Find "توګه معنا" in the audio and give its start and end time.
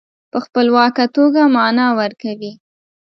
1.15-1.87